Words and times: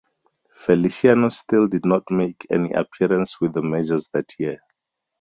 Feliciano 0.55 1.29
still 1.29 1.67
did 1.67 1.85
not 1.85 2.09
make 2.09 2.47
any 2.49 2.71
appearance 2.71 3.39
with 3.39 3.53
the 3.53 3.61
majors 3.61 4.09
that 4.11 4.33
year. 4.39 4.57